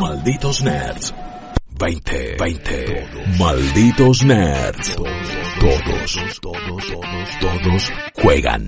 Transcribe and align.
Malditos 0.00 0.62
nerds. 0.62 1.14
20, 1.78 2.36
20. 2.38 3.08
Malditos 3.38 4.24
nerds. 4.24 4.94
Todos, 4.94 6.40
todos, 6.40 6.40
todos, 6.40 7.38
todos 7.40 7.92
juegan. 8.22 8.66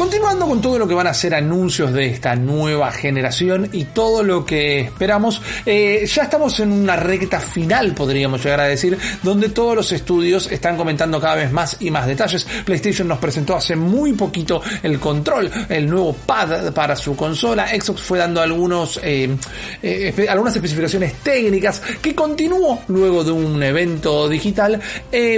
Continuando 0.00 0.46
con 0.46 0.62
todo 0.62 0.78
lo 0.78 0.88
que 0.88 0.94
van 0.94 1.08
a 1.08 1.12
ser 1.12 1.34
anuncios 1.34 1.92
de 1.92 2.06
esta 2.06 2.34
nueva 2.34 2.90
generación 2.90 3.68
y 3.70 3.84
todo 3.84 4.22
lo 4.22 4.46
que 4.46 4.80
esperamos, 4.80 5.42
eh, 5.66 6.06
ya 6.10 6.22
estamos 6.22 6.58
en 6.60 6.72
una 6.72 6.96
recta 6.96 7.38
final, 7.38 7.92
podríamos 7.92 8.42
llegar 8.42 8.60
a 8.60 8.64
decir, 8.64 8.96
donde 9.22 9.50
todos 9.50 9.76
los 9.76 9.92
estudios 9.92 10.50
están 10.50 10.78
comentando 10.78 11.20
cada 11.20 11.34
vez 11.34 11.52
más 11.52 11.76
y 11.80 11.90
más 11.90 12.06
detalles. 12.06 12.46
PlayStation 12.64 13.06
nos 13.08 13.18
presentó 13.18 13.54
hace 13.54 13.76
muy 13.76 14.14
poquito 14.14 14.62
el 14.82 14.98
control, 14.98 15.50
el 15.68 15.86
nuevo 15.86 16.14
pad 16.14 16.72
para 16.72 16.96
su 16.96 17.14
consola. 17.14 17.68
Xbox 17.68 18.00
fue 18.00 18.18
dando 18.20 18.40
algunos, 18.40 18.98
eh, 19.02 19.36
eh, 19.82 20.26
algunas 20.30 20.56
especificaciones 20.56 21.16
técnicas 21.16 21.82
que 22.00 22.14
continuó 22.14 22.84
luego 22.88 23.22
de 23.22 23.32
un 23.32 23.62
evento 23.62 24.30
digital 24.30 24.80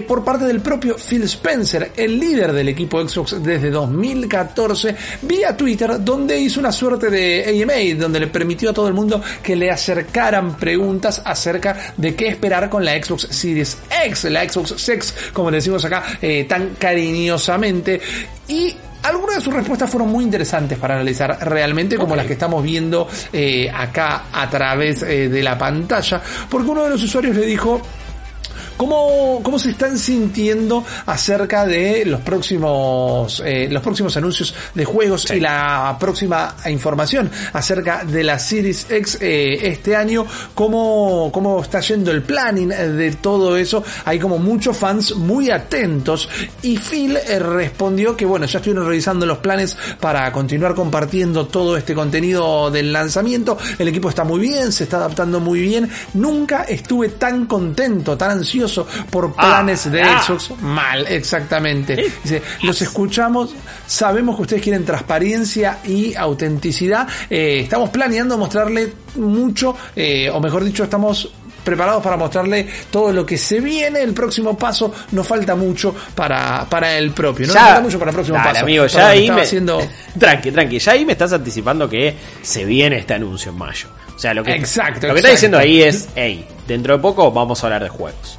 por 0.06 0.22
parte 0.22 0.44
del 0.44 0.60
propio 0.60 0.94
Phil 0.98 1.24
Spencer, 1.24 1.90
el 1.96 2.20
líder 2.20 2.52
del 2.52 2.68
equipo 2.68 3.02
Xbox 3.02 3.42
desde 3.42 3.68
2014 3.68 4.51
vía 5.22 5.56
Twitter, 5.56 6.02
donde 6.02 6.38
hizo 6.38 6.60
una 6.60 6.72
suerte 6.72 7.10
de 7.10 7.62
AMA, 7.62 8.00
donde 8.00 8.20
le 8.20 8.26
permitió 8.26 8.70
a 8.70 8.72
todo 8.72 8.88
el 8.88 8.94
mundo 8.94 9.20
que 9.42 9.56
le 9.56 9.70
acercaran 9.70 10.56
preguntas 10.56 11.22
acerca 11.24 11.94
de 11.96 12.14
qué 12.14 12.28
esperar 12.28 12.68
con 12.68 12.84
la 12.84 12.92
Xbox 13.02 13.28
Series 13.30 13.78
X, 14.04 14.24
la 14.24 14.48
Xbox 14.48 14.74
Sex, 14.80 15.14
como 15.32 15.50
le 15.50 15.58
decimos 15.58 15.84
acá 15.84 16.04
eh, 16.20 16.44
tan 16.44 16.74
cariñosamente. 16.78 18.00
Y 18.48 18.74
algunas 19.02 19.36
de 19.36 19.42
sus 19.42 19.52
respuestas 19.52 19.90
fueron 19.90 20.10
muy 20.10 20.24
interesantes 20.24 20.78
para 20.78 20.94
analizar 20.94 21.38
realmente, 21.48 21.96
como 21.96 22.14
las 22.14 22.26
que 22.26 22.34
estamos 22.34 22.62
viendo 22.62 23.08
eh, 23.32 23.70
acá 23.72 24.24
a 24.32 24.48
través 24.48 25.02
eh, 25.02 25.28
de 25.28 25.42
la 25.42 25.58
pantalla, 25.58 26.22
porque 26.48 26.70
uno 26.70 26.84
de 26.84 26.90
los 26.90 27.02
usuarios 27.02 27.36
le 27.36 27.46
dijo 27.46 27.82
¿Cómo, 28.82 29.38
cómo 29.44 29.60
se 29.60 29.70
están 29.70 29.96
sintiendo 29.96 30.84
acerca 31.06 31.64
de 31.64 32.04
los 32.04 32.20
próximos, 32.22 33.40
eh, 33.46 33.68
los 33.70 33.80
próximos 33.80 34.16
anuncios 34.16 34.52
de 34.74 34.84
juegos 34.84 35.30
y 35.30 35.38
la 35.38 35.96
próxima 36.00 36.56
información 36.66 37.30
acerca 37.52 38.04
de 38.04 38.24
la 38.24 38.40
Series 38.40 38.90
X 38.90 39.18
eh, 39.20 39.56
este 39.62 39.94
año? 39.94 40.26
¿Cómo, 40.52 41.30
¿Cómo 41.32 41.62
está 41.62 41.78
yendo 41.78 42.10
el 42.10 42.22
planning 42.22 42.70
de 42.70 43.12
todo 43.22 43.56
eso? 43.56 43.84
Hay 44.04 44.18
como 44.18 44.38
muchos 44.38 44.76
fans 44.76 45.14
muy 45.14 45.48
atentos 45.48 46.28
y 46.62 46.76
Phil 46.76 47.16
eh, 47.18 47.38
respondió 47.38 48.16
que 48.16 48.26
bueno, 48.26 48.46
ya 48.46 48.58
estuvieron 48.58 48.88
revisando 48.88 49.24
los 49.26 49.38
planes 49.38 49.76
para 50.00 50.32
continuar 50.32 50.74
compartiendo 50.74 51.46
todo 51.46 51.76
este 51.76 51.94
contenido 51.94 52.68
del 52.68 52.92
lanzamiento. 52.92 53.56
El 53.78 53.86
equipo 53.86 54.08
está 54.08 54.24
muy 54.24 54.40
bien, 54.40 54.72
se 54.72 54.82
está 54.82 54.96
adaptando 54.96 55.38
muy 55.38 55.60
bien. 55.60 55.88
Nunca 56.14 56.64
estuve 56.64 57.10
tan 57.10 57.46
contento, 57.46 58.16
tan 58.16 58.32
ansioso 58.32 58.71
por 59.10 59.34
ah, 59.36 59.40
planes 59.40 59.90
de 59.90 60.02
ah. 60.02 60.22
Mal, 60.60 61.06
exactamente. 61.08 62.12
Dice, 62.22 62.42
los 62.62 62.80
escuchamos, 62.82 63.54
sabemos 63.86 64.36
que 64.36 64.42
ustedes 64.42 64.62
quieren 64.62 64.84
transparencia 64.84 65.78
y 65.84 66.14
autenticidad. 66.14 67.08
Eh, 67.28 67.60
estamos 67.60 67.90
planeando 67.90 68.38
mostrarle 68.38 68.92
mucho, 69.16 69.76
eh, 69.94 70.30
o 70.30 70.40
mejor 70.40 70.64
dicho, 70.64 70.84
estamos 70.84 71.30
preparados 71.62 72.02
para 72.02 72.16
mostrarle 72.16 72.66
todo 72.90 73.12
lo 73.12 73.24
que 73.24 73.38
se 73.38 73.60
viene. 73.60 74.00
El 74.00 74.12
próximo 74.12 74.56
paso 74.56 74.92
nos 75.12 75.26
falta 75.26 75.54
mucho 75.54 75.94
para, 76.14 76.66
para 76.68 76.96
el 76.96 77.12
propio. 77.12 77.46
No 77.46 77.54
falta 77.54 77.80
mucho 77.80 77.98
para 77.98 78.10
el 78.10 78.14
próximo 78.14 78.38
paso. 78.38 78.60
amigo, 78.60 78.86
ya 78.86 79.08
ahí 79.08 79.30
me... 79.30 79.42
Tranqui, 80.18 80.50
tranqui. 80.50 80.78
Ya 80.78 80.92
ahí 80.92 81.04
me 81.04 81.12
estás 81.12 81.32
anticipando 81.32 81.88
que 81.88 82.14
se 82.42 82.64
viene 82.64 82.98
este 82.98 83.14
anuncio 83.14 83.52
en 83.52 83.58
mayo. 83.58 83.88
O 84.14 84.18
sea, 84.18 84.34
lo 84.34 84.44
que, 84.44 84.52
exacto, 84.54 85.08
lo 85.08 85.14
que 85.14 85.20
está 85.20 85.30
diciendo 85.30 85.58
ahí 85.58 85.82
es, 85.82 86.08
hey, 86.14 86.46
dentro 86.68 86.96
de 86.96 87.02
poco 87.02 87.32
vamos 87.32 87.62
a 87.62 87.66
hablar 87.66 87.82
de 87.82 87.88
juegos. 87.88 88.38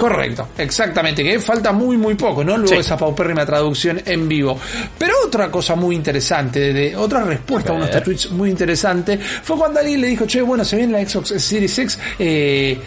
Correcto, 0.00 0.48
exactamente, 0.56 1.22
que 1.22 1.38
falta 1.38 1.72
muy 1.72 1.98
muy 1.98 2.14
poco, 2.14 2.42
¿no? 2.42 2.56
Luego 2.56 2.80
esa 2.80 2.96
paupérrima 2.96 3.44
traducción 3.44 4.00
en 4.06 4.26
vivo. 4.26 4.58
Pero 4.96 5.12
otra 5.26 5.50
cosa 5.50 5.74
muy 5.74 5.94
interesante, 5.94 6.72
de, 6.72 6.96
otra 6.96 7.22
respuesta 7.22 7.74
a, 7.74 7.76
unos 7.76 7.90
tweets 8.02 8.30
muy 8.30 8.48
interesante, 8.48 9.18
fue 9.18 9.58
cuando 9.58 9.78
alguien 9.80 10.00
le 10.00 10.06
dijo, 10.06 10.26
che, 10.26 10.40
bueno, 10.40 10.64
se 10.64 10.76
viene 10.76 10.94
la 10.94 11.06
Xbox 11.06 11.34
Series 11.42 11.78
X, 11.78 11.98
eh, 12.18 12.78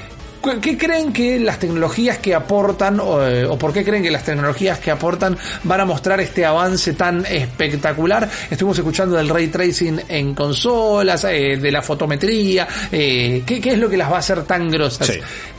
¿Qué 0.61 0.77
creen 0.77 1.13
que 1.13 1.39
las 1.39 1.57
tecnologías 1.57 2.17
que 2.17 2.35
aportan 2.35 2.99
eh, 2.99 3.47
o, 3.49 3.57
por 3.57 3.71
qué 3.71 3.85
creen 3.85 4.03
que 4.03 4.11
las 4.11 4.25
tecnologías 4.25 4.77
que 4.77 4.91
aportan 4.91 5.37
van 5.63 5.79
a 5.79 5.85
mostrar 5.85 6.19
este 6.19 6.45
avance 6.45 6.93
tan 6.95 7.25
espectacular? 7.25 8.29
Estuvimos 8.49 8.77
escuchando 8.77 9.15
del 9.15 9.29
ray 9.29 9.47
tracing 9.47 10.01
en 10.05 10.35
consolas, 10.35 11.23
eh, 11.23 11.55
de 11.55 11.71
la 11.71 11.81
fotometría, 11.81 12.67
eh, 12.91 13.43
¿qué, 13.45 13.61
es 13.63 13.77
lo 13.77 13.89
que 13.89 13.95
las 13.95 14.11
va 14.11 14.17
a 14.17 14.19
hacer 14.19 14.43
tan 14.43 14.69
grosas? 14.69 15.13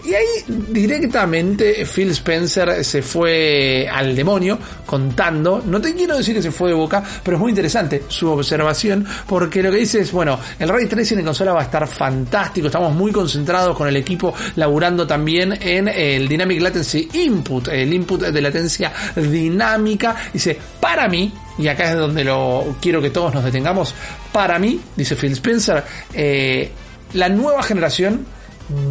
Y 0.05 0.13
ahí 0.13 0.45
directamente 0.69 1.87
Phil 1.87 2.11
Spencer 2.11 2.85
se 2.85 3.01
fue 3.01 3.89
al 3.91 4.15
demonio 4.15 4.59
contando, 4.85 5.63
no 5.65 5.81
te 5.81 5.95
quiero 5.95 6.19
decir 6.19 6.35
que 6.35 6.43
se 6.43 6.51
fue 6.51 6.69
de 6.69 6.75
boca, 6.75 7.03
pero 7.23 7.39
es 7.39 7.41
muy 7.41 7.51
interesante 7.51 8.03
su 8.09 8.29
observación 8.29 9.07
porque 9.27 9.63
lo 9.63 9.71
que 9.71 9.79
dice 9.79 10.01
es, 10.01 10.13
bueno, 10.13 10.39
el 10.59 10.69
ray 10.69 10.87
tracing 10.87 11.21
en 11.21 11.25
consola 11.25 11.55
va 11.55 11.61
a 11.61 11.65
estar 11.65 11.89
fantástico, 11.89 12.67
estamos 12.67 12.95
muy 12.95 13.13
concentrados 13.13 13.75
con 13.75 13.89
el 13.89 13.97
equipo 13.97 14.35
laburando 14.75 15.07
también 15.07 15.57
en 15.63 15.87
el 15.87 16.27
Dynamic 16.27 16.61
Latency 16.61 17.09
Input, 17.13 17.69
el 17.69 17.95
input 17.95 18.23
de 18.23 18.41
latencia 18.41 18.93
dinámica. 19.15 20.17
Dice, 20.33 20.59
para 20.81 21.07
mí, 21.07 21.33
y 21.57 21.69
acá 21.69 21.93
es 21.93 21.97
donde 21.97 22.25
lo 22.25 22.75
quiero 22.83 23.01
que 23.01 23.11
todos 23.11 23.33
nos 23.33 23.45
detengamos, 23.45 23.95
para 24.33 24.59
mí, 24.59 24.81
dice 24.97 25.15
Phil 25.15 25.31
Spencer, 25.31 25.85
eh, 26.13 26.73
la 27.13 27.29
nueva 27.29 27.63
generación 27.63 28.27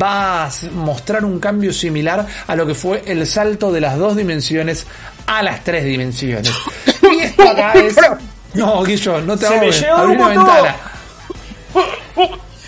va 0.01 0.45
a 0.45 0.49
mostrar 0.71 1.25
un 1.25 1.37
cambio 1.37 1.73
similar 1.73 2.25
a 2.47 2.55
lo 2.55 2.65
que 2.65 2.75
fue 2.75 3.03
el 3.05 3.27
salto 3.27 3.69
de 3.69 3.81
las 3.81 3.97
dos 3.97 4.15
dimensiones 4.15 4.87
a 5.27 5.43
las 5.43 5.65
tres 5.65 5.83
dimensiones. 5.83 6.49
Y 7.13 7.19
esto 7.19 7.47
acá 7.47 7.73
es. 7.73 7.95
No, 8.55 8.81
Guillo, 8.83 9.21
no 9.21 9.37
te 9.37 9.45
ahogues. 9.45 9.83
Abrí 9.83 10.15
una 10.15 10.29
ventana. 10.29 10.75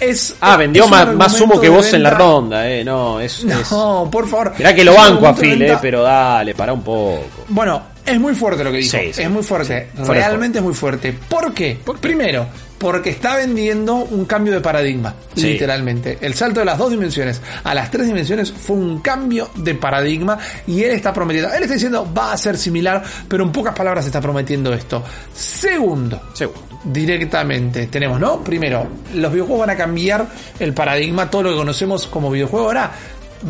Es, 0.10 0.36
ah, 0.42 0.58
vendió 0.58 0.88
más, 0.88 1.14
más 1.16 1.40
humo 1.42 1.60
que 1.60 1.70
vos 1.70 1.92
en 1.94 2.04
la 2.04 2.12
ronda, 2.12 2.70
eh. 2.70 2.84
No, 2.84 3.20
es. 3.20 3.44
No, 3.44 4.08
por 4.12 4.28
favor. 4.28 4.54
Mirá 4.58 4.74
que 4.76 4.84
lo 4.84 4.94
banco 4.94 5.28
a 5.28 5.36
Phil, 5.36 5.62
eh, 5.62 5.78
pero 5.82 6.04
dale, 6.04 6.54
para 6.54 6.74
un 6.74 6.84
poco. 6.84 7.26
Bueno, 7.50 7.82
es 8.06 8.20
muy 8.20 8.36
fuerte 8.36 8.64
lo 8.64 8.72
que 8.72 8.78
dijo. 8.78 8.98
es 8.98 9.30
muy 9.30 9.44
fuerte. 9.44 9.90
Realmente 9.96 10.60
es 10.60 10.64
muy 10.64 10.74
fuerte. 10.74 11.14
¿Por 11.14 11.54
qué? 11.54 11.80
Primero, 12.00 12.48
porque 12.78 13.10
está 13.10 13.36
vendiendo 13.36 13.96
un 13.96 14.26
cambio 14.26 14.54
de 14.54 14.62
paradigma, 14.62 15.16
literalmente. 15.36 16.18
El 16.22 16.34
salto 16.34 16.60
de 16.60 16.66
las 16.66 16.78
dos 16.78 16.92
dimensiones 16.92 17.42
a 17.64 17.74
las 17.74 17.90
tres 17.90 18.08
dimensiones 18.08 18.52
fue 18.52 18.76
un 18.76 19.00
cambio 19.00 19.50
de 19.56 19.76
paradigma 19.76 20.38
y 20.68 20.84
él 20.84 20.92
está 20.92 21.14
prometiendo, 21.14 21.52
él 21.54 21.64
está 21.64 21.74
diciendo 21.74 22.08
va 22.16 22.34
a 22.34 22.38
ser 22.38 22.58
similar, 22.58 23.04
pero 23.28 23.44
en 23.44 23.52
pocas 23.52 23.74
palabras 23.74 24.06
está 24.06 24.22
prometiendo 24.22 24.74
esto. 24.74 25.04
Segundo, 25.34 26.22
Segundo. 26.34 26.75
Directamente 26.86 27.88
tenemos, 27.88 28.20
¿no? 28.20 28.44
Primero, 28.44 28.88
los 29.14 29.32
videojuegos 29.32 29.68
van 29.68 29.70
a 29.72 29.78
cambiar 29.78 30.28
el 30.60 30.74
paradigma, 30.74 31.30
todo 31.30 31.44
lo 31.44 31.50
que 31.52 31.58
conocemos 31.58 32.08
como 32.08 32.32
videojuego 32.32 32.66
ahora 32.66 32.92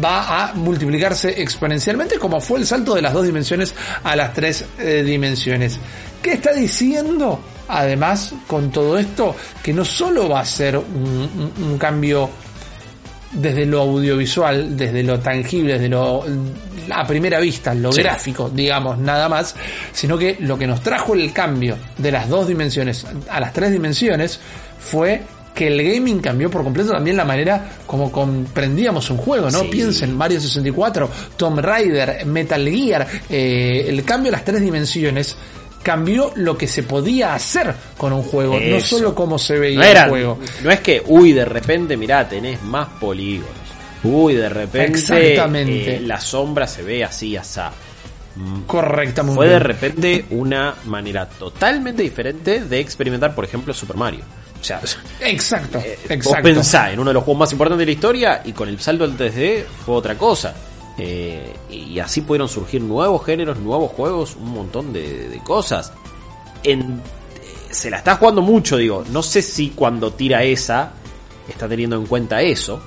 va 0.04 0.50
a 0.50 0.54
multiplicarse 0.54 1.42
exponencialmente 1.42 2.18
como 2.18 2.42
fue 2.42 2.60
el 2.60 2.66
salto 2.66 2.96
de 2.96 3.02
las 3.02 3.14
dos 3.14 3.26
dimensiones 3.26 3.74
a 4.04 4.16
las 4.16 4.34
tres 4.34 4.66
eh, 4.80 5.04
dimensiones. 5.06 5.80
¿Qué 6.22 6.34
está 6.34 6.54
diciendo? 6.54 7.40
Además, 7.68 8.34
con 8.48 8.72
todo 8.72 8.98
esto, 8.98 9.36
que 9.64 9.74
no 9.74 9.84
solo 9.86 10.30
va 10.30 10.42
a 10.42 10.46
ser 10.46 10.78
un, 10.78 11.78
cambio 11.80 12.30
desde 13.32 13.66
lo 13.66 13.82
audiovisual, 13.82 14.78
desde 14.78 15.04
lo 15.04 15.20
tangible, 15.20 15.74
desde 15.74 15.90
lo 15.90 16.24
a 16.92 17.06
primera 17.06 17.40
vista, 17.40 17.74
lo 17.74 17.92
gráfico, 17.92 18.50
digamos, 18.50 18.98
nada 18.98 19.30
más, 19.30 19.56
sino 19.92 20.18
que 20.18 20.38
lo 20.40 20.58
que 20.58 20.68
nos 20.68 20.82
trajo 20.82 21.14
el 21.14 21.32
cambio 21.34 21.78
de 21.98 22.12
las 22.12 22.30
dos 22.30 22.48
dimensiones 22.48 23.06
a 23.30 23.40
las 23.40 23.54
tres 23.54 23.72
dimensiones 23.72 24.40
fue 24.80 25.22
que 25.56 25.68
el 25.68 25.82
gaming 25.82 26.20
cambió 26.20 26.52
por 26.52 26.64
completo 26.64 26.92
también 26.92 27.16
la 27.16 27.24
manera 27.24 27.72
como 27.88 28.12
comprendíamos 28.12 29.10
un 29.10 29.18
juego, 29.18 29.50
¿no? 29.50 29.64
Piensen, 29.64 30.16
Mario 30.16 30.40
64, 30.40 31.10
Tomb 31.38 31.60
Raider, 31.60 32.26
Metal 32.26 32.68
Gear, 32.68 33.08
eh, 33.30 33.86
el 33.88 34.04
cambio 34.04 34.32
de 34.32 34.38
las 34.38 34.46
tres 34.46 34.62
dimensiones 34.62 35.36
cambió 35.82 36.32
lo 36.36 36.58
que 36.58 36.68
se 36.68 36.84
podía 36.84 37.36
hacer 37.36 37.74
con 37.96 38.12
un 38.12 38.24
juego, 38.24 38.60
no 38.60 38.80
solo 38.80 39.16
cómo 39.16 39.38
se 39.38 39.58
veía 39.58 40.04
el 40.04 40.10
juego. 40.10 40.40
No 40.64 40.72
es 40.72 40.80
que, 40.82 41.02
uy, 41.08 41.32
de 41.32 41.46
repente, 41.46 41.96
mirá, 41.96 42.28
tenés 42.28 42.62
más 42.64 42.90
polígonos. 43.00 43.65
Uy, 44.06 44.36
de 44.36 44.50
repente 44.50 44.98
Exactamente. 44.98 45.98
Eh, 45.98 46.00
la 46.02 46.20
sombra 46.20 46.68
se 46.68 46.84
ve 46.84 47.04
así, 47.04 47.36
asá. 47.36 47.72
Mm. 48.36 48.62
Correctamente. 48.64 49.36
Fue 49.36 49.48
de 49.48 49.60
repente 49.60 50.26
una 50.32 50.76
manera 50.86 51.28
totalmente 51.28 52.04
diferente 52.04 52.66
de 52.66 52.80
experimentar, 52.80 53.34
por 53.34 53.46
ejemplo, 53.46 53.74
Super 53.74 53.96
Mario. 53.96 54.24
O 54.60 54.64
sea, 54.64 54.82
exacto, 55.22 55.78
eh, 55.78 56.00
exacto. 56.10 56.30
Vos 56.30 56.38
pensá 56.42 56.92
en 56.92 57.00
uno 57.00 57.12
de 57.12 57.14
los 57.14 57.24
juegos 57.24 57.42
más 57.42 57.52
importantes 57.52 57.80
de 57.80 57.86
la 57.86 57.92
historia 57.92 58.42
y 58.44 58.52
con 58.52 58.68
el 58.68 58.80
salto 58.80 59.04
al 59.04 59.18
3D 59.18 59.64
fue 59.86 59.96
otra 59.96 60.18
cosa. 60.18 60.56
Eh, 60.98 61.54
y 61.70 62.00
así 62.00 62.22
pudieron 62.22 62.48
surgir 62.48 62.82
nuevos 62.82 63.24
géneros, 63.26 63.60
nuevos 63.60 63.92
juegos, 63.92 64.36
un 64.36 64.52
montón 64.52 64.94
de, 64.94 65.40
cosas. 65.44 65.92
En, 66.64 67.02
se 67.70 67.90
la 67.90 67.98
está 67.98 68.16
jugando 68.16 68.42
mucho, 68.42 68.78
digo. 68.78 69.04
No 69.12 69.22
sé 69.22 69.42
si 69.42 69.70
cuando 69.70 70.14
tira 70.14 70.44
esa 70.44 70.94
está 71.48 71.68
teniendo 71.68 71.98
en 71.98 72.08
cuenta 72.08 72.42
eso. 72.42 72.82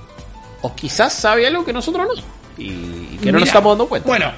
O 0.63 0.75
quizás 0.75 1.13
sabe 1.13 1.47
algo 1.47 1.65
que 1.65 1.73
nosotros 1.73 2.07
no. 2.07 2.23
Y, 2.63 3.19
que 3.23 3.31
no 3.31 3.39
nos 3.39 3.49
estamos 3.49 3.73
dando 3.73 3.89
cuenta. 3.89 4.09
Bueno, 4.09 4.33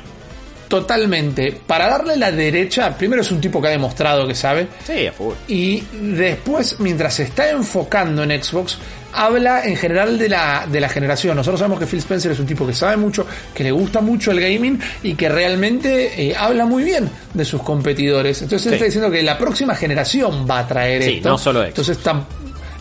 totalmente. 0.68 1.52
Para 1.66 1.88
darle 1.88 2.16
la 2.16 2.30
derecha, 2.30 2.96
primero 2.96 3.22
es 3.22 3.30
un 3.30 3.40
tipo 3.40 3.60
que 3.60 3.68
ha 3.68 3.70
demostrado 3.72 4.26
que 4.26 4.34
sabe. 4.34 4.68
Sí, 4.86 5.06
a 5.06 5.12
favor. 5.12 5.36
Y 5.48 5.82
después, 5.92 6.78
mientras 6.80 7.14
se 7.14 7.24
está 7.24 7.50
enfocando 7.50 8.22
en 8.22 8.42
Xbox, 8.42 8.78
habla 9.12 9.64
en 9.64 9.76
general 9.76 10.18
de 10.18 10.28
la, 10.28 10.66
de 10.70 10.80
la 10.80 10.88
generación. 10.88 11.36
Nosotros 11.36 11.58
sabemos 11.58 11.78
que 11.78 11.86
Phil 11.86 11.98
Spencer 11.98 12.32
es 12.32 12.38
un 12.38 12.46
tipo 12.46 12.66
que 12.66 12.72
sabe 12.72 12.96
mucho, 12.96 13.26
que 13.52 13.64
le 13.64 13.72
gusta 13.72 14.00
mucho 14.00 14.30
el 14.30 14.40
gaming 14.40 14.80
y 15.02 15.14
que 15.14 15.28
realmente 15.28 16.28
eh, 16.28 16.36
habla 16.36 16.64
muy 16.64 16.84
bien 16.84 17.10
de 17.34 17.44
sus 17.44 17.62
competidores. 17.62 18.40
Entonces 18.42 18.68
él 18.68 18.74
está 18.74 18.84
diciendo 18.84 19.10
que 19.10 19.22
la 19.22 19.36
próxima 19.36 19.74
generación 19.74 20.46
va 20.48 20.60
a 20.60 20.68
traer 20.68 21.02
sí, 21.02 21.20
No 21.22 21.36
solo 21.36 21.64
Entonces 21.64 21.96
está 21.96 22.24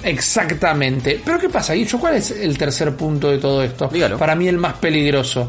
Exactamente. 0.04 1.22
Pero 1.24 1.40
¿qué 1.40 1.50
pasa, 1.50 1.74
Guicho? 1.74 2.00
¿Cuál 2.00 2.16
es 2.16 2.32
el 2.32 2.58
tercer 2.58 2.96
punto 2.96 3.30
de 3.30 3.38
todo 3.38 3.64
esto? 3.64 3.90
Para 4.18 4.36
mí 4.36 4.48
el 4.48 4.58
más 4.58 4.76
peligroso. 4.76 5.48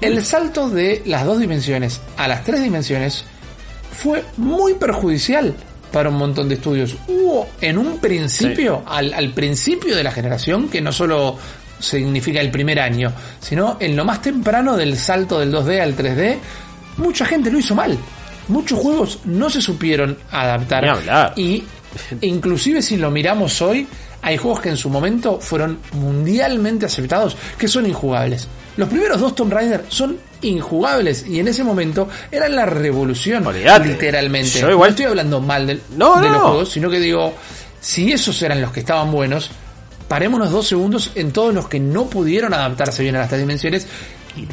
El 0.00 0.24
salto 0.24 0.68
de 0.68 1.02
las 1.06 1.24
dos 1.24 1.38
dimensiones 1.38 2.00
a 2.16 2.26
las 2.26 2.42
tres 2.42 2.62
dimensiones 2.62 3.24
fue 3.92 4.24
muy 4.36 4.74
perjudicial 4.74 5.54
para 5.92 6.08
un 6.08 6.16
montón 6.16 6.48
de 6.48 6.56
estudios. 6.56 6.96
Hubo 7.06 7.48
en 7.60 7.78
un 7.78 7.98
principio, 7.98 8.82
al, 8.86 9.12
al, 9.14 9.30
principio 9.30 9.94
de 9.94 10.02
la 10.02 10.10
generación, 10.10 10.68
que 10.68 10.80
no 10.80 10.90
solo 10.90 11.38
significa 11.78 12.40
el 12.40 12.50
primer 12.50 12.80
año, 12.80 13.12
sino 13.40 13.76
en 13.78 13.94
lo 13.94 14.04
más 14.04 14.22
temprano 14.22 14.76
del 14.76 14.96
salto 14.96 15.38
del 15.38 15.52
2D 15.52 15.80
al 15.80 15.96
3D, 15.96 16.38
mucha 16.96 17.26
gente 17.26 17.50
lo 17.50 17.58
hizo 17.58 17.74
mal. 17.74 17.96
Muchos 18.48 18.78
juegos 18.78 19.20
no 19.24 19.48
se 19.50 19.62
supieron 19.62 20.18
adaptar. 20.30 20.84
Y 21.36 21.64
inclusive 22.20 22.82
si 22.82 22.96
lo 22.96 23.10
miramos 23.10 23.60
hoy, 23.62 23.86
hay 24.22 24.36
juegos 24.36 24.60
que 24.60 24.68
en 24.68 24.76
su 24.76 24.88
momento 24.88 25.40
fueron 25.40 25.78
mundialmente 25.92 26.86
aceptados 26.86 27.36
que 27.58 27.68
son 27.68 27.86
injugables. 27.86 28.48
Los 28.76 28.88
primeros 28.88 29.20
dos 29.20 29.34
Tomb 29.34 29.52
Raider 29.52 29.84
son 29.88 30.16
injugables 30.40 31.26
y 31.26 31.40
en 31.40 31.48
ese 31.48 31.62
momento 31.62 32.08
eran 32.30 32.56
la 32.56 32.64
revolución, 32.66 33.44
literalmente. 33.84 34.60
Yo 34.60 34.70
igual... 34.70 34.90
No 34.90 34.92
estoy 34.92 35.06
hablando 35.06 35.40
mal 35.40 35.66
de, 35.66 35.80
no, 35.96 36.20
de 36.20 36.28
los 36.28 36.42
juegos, 36.42 36.68
sino 36.70 36.88
que 36.88 36.98
digo, 36.98 37.34
si 37.80 38.12
esos 38.12 38.40
eran 38.42 38.62
los 38.62 38.72
que 38.72 38.80
estaban 38.80 39.10
buenos, 39.10 39.50
parémonos 40.08 40.50
dos 40.50 40.68
segundos 40.68 41.10
en 41.14 41.32
todos 41.32 41.52
los 41.54 41.68
que 41.68 41.80
no 41.80 42.06
pudieron 42.06 42.54
adaptarse 42.54 43.02
bien 43.02 43.16
a 43.16 43.20
las 43.20 43.28
tres 43.28 43.40
dimensiones 43.40 43.86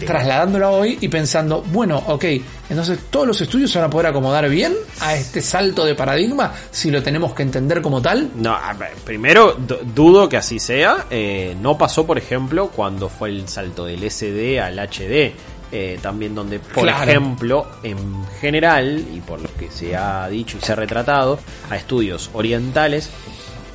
trasladándolo 0.06 0.72
hoy 0.72 0.98
y 1.02 1.08
pensando, 1.08 1.62
bueno, 1.62 2.02
ok, 2.08 2.26
entonces 2.70 3.00
todos 3.10 3.28
los 3.28 3.42
estudios 3.42 3.72
se 3.72 3.80
van 3.80 3.88
a 3.88 3.90
poder 3.90 4.08
acomodar 4.08 4.50
bien 4.50 4.74
a 5.02 5.16
este 5.16 5.42
salto 5.42 5.86
de 5.86 5.96
paradigma 5.96 6.54
si 6.72 6.92
lo 6.92 7.02
tenemos 7.02 7.34
que 7.34 7.44
entender 7.44 7.82
como 7.82 8.02
tal. 8.02 8.30
No, 8.36 8.58
primero 9.04 9.58
dudo 9.94 10.28
que 10.30 10.38
así 10.38 10.60
sea. 10.60 11.06
Eh, 11.10 11.56
no 11.62 11.78
pasó, 11.78 12.06
por 12.06 12.18
ejemplo, 12.18 12.70
cuando 12.70 13.10
fue 13.10 13.30
el 13.30 13.48
salto 13.48 13.86
del 13.86 14.10
SD 14.10 14.60
al 14.60 14.78
HD. 14.80 15.34
Eh, 15.72 16.00
también 16.02 16.34
donde, 16.34 16.58
por 16.58 16.90
ejemplo, 16.90 17.68
en 17.84 18.26
general, 18.42 19.06
y 19.14 19.20
por 19.20 19.40
lo 19.40 19.54
que 19.54 19.70
se 19.70 19.96
ha 19.96 20.28
dicho 20.28 20.58
y 20.58 20.66
se 20.66 20.72
ha 20.72 20.76
retratado, 20.76 21.38
a 21.70 21.76
estudios 21.76 22.32
orientales 22.34 23.12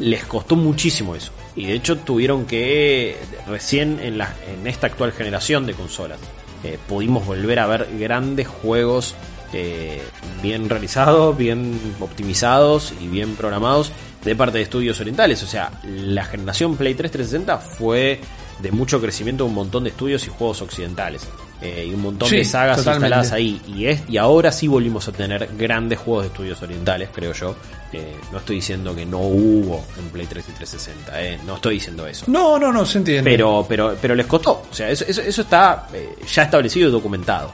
les 0.01 0.25
costó 0.25 0.57
muchísimo 0.57 1.15
eso. 1.15 1.31
Y 1.57 1.67
de 1.67 1.75
hecho 1.75 1.99
tuvieron 1.99 2.47
que, 2.47 3.17
recién 3.47 4.01
en, 4.01 4.19
la, 4.19 4.35
en 4.53 4.67
esta 4.67 4.89
actual 4.89 5.13
generación 5.13 5.67
de 5.67 5.75
consolas, 5.75 6.19
eh, 6.65 6.79
pudimos 6.89 7.27
volver 7.27 7.59
a 7.59 7.67
ver 7.67 7.89
grandes 7.99 8.49
juegos 8.49 9.15
eh, 9.53 10.03
bien 10.43 10.69
realizados, 10.69 11.37
bien 11.37 11.79
optimizados 12.01 12.93
y 13.01 13.07
bien 13.07 13.37
programados 13.37 13.93
de 14.25 14.35
parte 14.35 14.59
de 14.59 14.65
estudios 14.65 14.99
orientales. 15.01 15.43
O 15.43 15.47
sea, 15.47 15.71
la 15.85 16.25
generación 16.25 16.77
Play 16.77 16.95
3 16.95 17.13
360 17.13 17.59
fue 17.59 18.21
de 18.61 18.73
mucho 18.73 19.01
crecimiento 19.01 19.45
un 19.45 19.55
montón 19.55 19.85
de 19.85 19.91
estudios 19.91 20.27
y 20.27 20.31
juegos 20.31 20.63
occidentales. 20.63 21.29
Eh, 21.61 21.87
y 21.89 21.95
un 21.95 22.03
montón 22.03 22.29
de 22.29 22.45
sagas 22.45 22.79
instaladas 22.79 23.33
ahí. 23.33 23.61
Y, 23.67 23.87
es, 23.87 24.03
y 24.09 24.19
ahora 24.19 24.53
sí 24.53 24.69
volvimos 24.69 25.07
a 25.09 25.13
tener 25.13 25.49
grandes 25.57 25.99
juegos 25.99 26.25
de 26.25 26.29
estudios 26.29 26.63
orientales, 26.63 27.09
creo 27.13 27.33
yo. 27.33 27.57
Eh, 27.93 28.17
no 28.33 28.39
estoy 28.39 28.57
diciendo 28.57 28.95
que 28.95 29.07
no 29.07 29.21
hubo 29.21 29.85
en 29.99 30.09
Play 30.11 30.27
3 30.27 30.45
y 30.49 30.53
360, 30.53 31.23
eh, 31.23 31.39
no 31.47 31.55
estoy 31.55 31.75
diciendo 31.75 32.07
eso. 32.07 32.25
No, 32.29 32.59
no, 32.59 32.73
no, 32.73 32.85
se 32.85 32.99
entiende. 32.99 33.31
Pero, 33.31 33.65
pero, 33.69 33.97
pero 34.01 34.15
les 34.15 34.27
costó. 34.27 34.65
O 34.71 34.75
sea, 34.75 34.91
eso, 34.91 35.05
eso, 35.07 35.41
está 35.41 35.87
ya 36.31 36.43
establecido 36.43 36.89
y 36.89 36.93
documentado. 36.93 37.53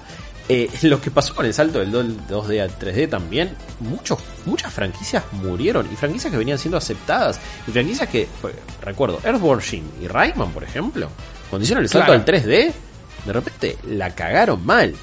lo 0.83 1.01
que 1.01 1.11
pasó 1.11 1.35
con 1.35 1.45
el 1.45 1.53
salto 1.53 1.79
del 1.79 1.93
2D 1.93 2.63
al 2.63 2.79
3D 2.79 3.09
también, 3.11 3.55
muchos, 3.81 4.19
muchas 4.47 4.73
franquicias 4.73 5.25
murieron 5.33 5.87
y 5.93 5.95
franquicias 5.95 6.33
que 6.33 6.39
venían 6.39 6.59
siendo 6.59 6.79
aceptadas 6.79 7.39
y 7.69 7.71
franquicias 7.71 8.09
que, 8.09 8.27
recuerdo, 8.81 9.21
Earthworm 9.23 9.61
Jim 9.61 9.85
y 10.01 10.09
Rayman, 10.09 10.53
por 10.53 10.65
ejemplo, 10.65 11.11
cuando 11.51 11.65
hicieron 11.65 11.85
el 11.85 11.91
salto 11.91 12.13
al 12.13 12.25
3D, 12.25 12.73
de 13.25 13.33
repente 13.33 13.79
la 13.87 14.15
cagaron 14.15 14.65
mal. 14.65 14.95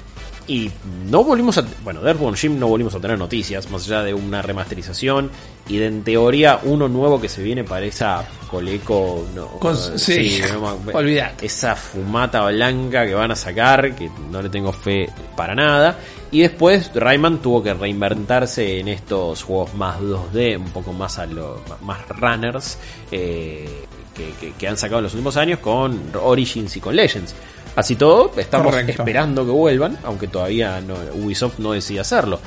Y 0.48 0.70
no 1.10 1.22
volvimos 1.22 1.58
a. 1.58 1.64
Bueno, 1.84 2.00
de 2.00 2.08
Earthworm 2.08 2.34
Jim 2.34 2.58
no 2.58 2.68
volvimos 2.68 2.94
a 2.94 3.00
tener 3.00 3.18
noticias, 3.18 3.70
más 3.70 3.84
allá 3.84 4.02
de 4.02 4.14
una 4.14 4.40
remasterización 4.40 5.30
y 5.68 5.76
de 5.76 5.86
en 5.86 6.02
teoría 6.02 6.60
uno 6.62 6.88
nuevo 6.88 7.20
que 7.20 7.28
se 7.28 7.42
viene 7.42 7.64
para 7.64 7.84
esa 7.84 8.24
Coleco. 8.50 9.26
No, 9.34 9.60
sí, 9.98 10.40
Esa 11.42 11.76
fumata 11.76 12.46
blanca 12.46 13.06
que 13.06 13.14
van 13.14 13.30
a 13.30 13.36
sacar, 13.36 13.94
que 13.94 14.10
no 14.30 14.40
le 14.40 14.48
tengo 14.48 14.72
fe 14.72 15.10
para 15.36 15.54
nada. 15.54 15.98
Y 16.30 16.40
después 16.40 16.90
Rayman 16.94 17.38
tuvo 17.38 17.62
que 17.62 17.74
reinventarse 17.74 18.80
en 18.80 18.88
estos 18.88 19.42
juegos 19.42 19.74
más 19.74 20.00
2D, 20.00 20.56
un 20.56 20.70
poco 20.70 20.94
más 20.94 21.18
a 21.18 21.26
los 21.26 21.60
más 21.82 22.08
runners 22.08 22.78
eh, 23.12 23.84
que, 24.14 24.52
que 24.52 24.68
han 24.68 24.76
sacado 24.78 24.98
en 24.98 25.04
los 25.04 25.14
últimos 25.14 25.36
años 25.36 25.58
con 25.60 26.10
Origins 26.20 26.74
y 26.76 26.80
con 26.80 26.96
Legends. 26.96 27.34
Así 27.78 27.94
todo, 27.94 28.32
estamos 28.36 28.74
esperando 28.74 29.44
que 29.46 29.52
vuelvan, 29.52 29.96
aunque 30.02 30.26
todavía 30.26 30.80
no, 30.80 30.96
Ubisoft 31.14 31.60
no 31.60 31.70
decide 31.70 32.00
hacerlo. 32.00 32.40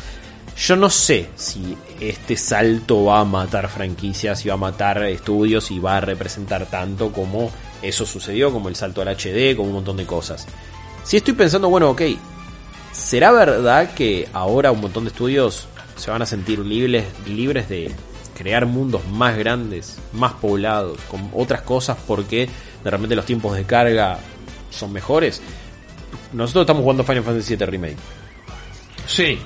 Yo 0.57 0.75
no 0.75 0.89
sé 0.89 1.29
si 1.37 1.77
este 2.01 2.35
salto 2.35 3.05
va 3.05 3.21
a 3.21 3.23
matar 3.23 3.69
franquicias 3.69 4.43
y 4.43 4.49
va 4.49 4.55
a 4.55 4.57
matar 4.57 5.01
estudios 5.03 5.71
y 5.71 5.79
va 5.79 5.95
a 5.95 6.01
representar 6.01 6.65
tanto 6.65 7.13
como 7.13 7.49
eso 7.81 8.05
sucedió, 8.05 8.51
como 8.51 8.67
el 8.67 8.75
salto 8.75 9.01
al 9.01 9.07
HD, 9.07 9.55
como 9.55 9.69
un 9.69 9.75
montón 9.75 9.95
de 9.95 10.05
cosas. 10.05 10.45
Si 11.05 11.15
estoy 11.15 11.33
pensando, 11.33 11.69
bueno, 11.69 11.91
ok, 11.91 12.01
¿será 12.91 13.31
verdad 13.31 13.93
que 13.93 14.27
ahora 14.33 14.73
un 14.73 14.81
montón 14.81 15.05
de 15.05 15.11
estudios 15.11 15.69
se 15.95 16.11
van 16.11 16.21
a 16.21 16.25
sentir 16.25 16.59
libres, 16.59 17.05
libres 17.25 17.69
de 17.69 17.89
crear 18.37 18.65
mundos 18.65 19.07
más 19.07 19.37
grandes, 19.37 19.97
más 20.11 20.33
poblados, 20.33 20.99
con 21.09 21.29
otras 21.33 21.61
cosas 21.61 21.95
porque 22.05 22.49
de 22.83 22.91
repente 22.91 23.15
los 23.15 23.25
tiempos 23.25 23.55
de 23.55 23.63
carga 23.63 24.19
son 24.71 24.91
mejores. 24.91 25.41
Nosotros 26.33 26.63
estamos 26.63 26.81
jugando 26.81 27.03
Final 27.03 27.23
Fantasy 27.23 27.55
VII 27.55 27.65
Remake. 27.65 27.97
Sí. 29.05 29.39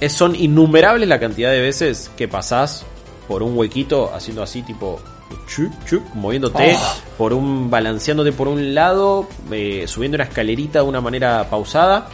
Es, 0.00 0.12
son 0.12 0.34
innumerables 0.34 1.08
la 1.08 1.20
cantidad 1.20 1.50
de 1.50 1.60
veces 1.60 2.10
que 2.16 2.28
pasás 2.28 2.84
por 3.28 3.42
un 3.42 3.56
huequito 3.56 4.12
haciendo 4.14 4.42
así, 4.42 4.62
tipo 4.62 5.00
chup, 5.46 5.72
chup, 5.86 6.02
moviéndote, 6.14 6.76
oh. 6.76 6.94
por 7.16 7.32
un 7.32 7.70
balanceándote 7.70 8.32
por 8.32 8.48
un 8.48 8.74
lado, 8.74 9.28
eh, 9.50 9.84
subiendo 9.86 10.16
una 10.16 10.24
escalerita 10.24 10.80
de 10.80 10.84
una 10.84 11.00
manera 11.00 11.48
pausada. 11.48 12.08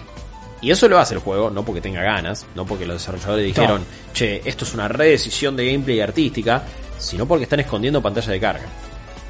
Y 0.63 0.71
eso 0.71 0.89
lo 0.89 0.99
hace 0.99 1.15
el 1.15 1.21
juego, 1.21 1.51
no 1.51 1.65
porque 1.65 1.81
tenga 1.81 2.03
ganas, 2.03 2.47
no 2.55 2.67
porque 2.67 2.85
los 2.85 2.97
desarrolladores 2.97 3.47
dijeron, 3.47 3.83
che, 4.13 4.43
esto 4.45 4.67
es 4.67 4.75
una 4.75 4.89
redecisión 4.89 5.57
de 5.57 5.73
gameplay 5.73 6.01
artística, 6.01 6.63
sino 6.99 7.27
porque 7.27 7.45
están 7.45 7.61
escondiendo 7.61 8.03
pantalla 8.03 8.31
de 8.31 8.41
carga. 8.41 8.67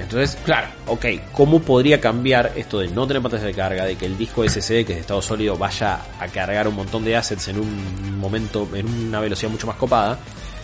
Entonces, 0.01 0.37
claro, 0.45 0.69
ok, 0.87 1.07
¿cómo 1.33 1.61
podría 1.61 2.01
cambiar 2.01 2.53
esto 2.57 2.81
de 2.81 2.89
no 2.89 3.07
tener 3.07 3.23
pantalla 3.23 3.45
de 3.45 3.55
carga, 3.55 3.85
de 3.85 3.97
que 3.97 4.07
el 4.07 4.17
disco 4.17 4.43
SSD, 4.43 4.69
que 4.69 4.81
es 4.81 4.87
de 4.89 5.01
estado 5.01 5.23
sólido, 5.23 5.57
vaya 5.57 6.01
a 6.19 6.27
cargar 6.29 6.67
un 6.67 6.75
montón 6.75 7.05
de 7.05 7.17
assets 7.17 7.49
en 7.49 7.61
un 7.61 8.19
momento, 8.19 8.69
en 8.75 8.87
una 8.89 9.21
velocidad 9.21 9.51
mucho 9.51 9.67
más 9.67 9.77
copada? 9.77 10.19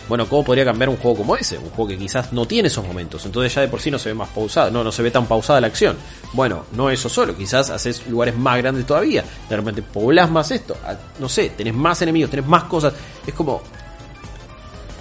Bueno, 0.07 0.27
¿cómo 0.29 0.43
podría 0.43 0.63
cambiar 0.63 0.89
un 0.89 0.95
juego 0.95 1.17
como 1.17 1.35
ese? 1.35 1.57
Un 1.57 1.69
juego 1.69 1.89
que 1.89 1.97
quizás 1.97 2.31
no 2.31 2.45
tiene 2.45 2.69
esos 2.69 2.85
momentos, 2.85 3.25
entonces 3.25 3.53
ya 3.53 3.61
de 3.61 3.67
por 3.67 3.81
sí 3.81 3.91
no 3.91 3.99
se 3.99 4.09
ve 4.09 4.15
más 4.15 4.29
pausado, 4.29 4.71
no, 4.71 4.83
no 4.83 4.91
se 4.91 5.03
ve 5.03 5.11
tan 5.11 5.25
pausada 5.25 5.59
la 5.59 5.67
acción. 5.67 5.97
Bueno, 6.31 6.65
no 6.71 6.89
eso 6.89 7.09
solo, 7.09 7.35
quizás 7.35 7.69
haces 7.69 8.07
lugares 8.07 8.35
más 8.37 8.57
grandes 8.57 8.85
todavía, 8.85 9.23
de 9.49 9.55
repente 9.55 9.81
poblas 9.81 10.31
más 10.31 10.49
esto, 10.51 10.77
no 11.19 11.27
sé, 11.27 11.49
tenés 11.49 11.73
más 11.73 12.01
enemigos, 12.01 12.31
tenés 12.31 12.47
más 12.47 12.63
cosas, 12.63 12.93
es 13.25 13.33
como, 13.33 13.61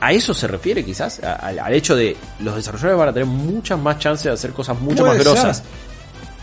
a 0.00 0.12
eso 0.12 0.34
se 0.34 0.46
refiere 0.46 0.84
quizás, 0.84 1.20
al 1.20 1.72
hecho 1.74 1.96
de 1.96 2.16
los 2.40 2.56
desarrolladores 2.56 2.98
van 2.98 3.08
a 3.08 3.12
tener 3.12 3.26
muchas 3.26 3.78
más 3.78 3.98
chances 3.98 4.24
de 4.24 4.32
hacer 4.32 4.52
cosas 4.52 4.80
mucho 4.80 5.04
más 5.04 5.18
grosas. 5.18 5.62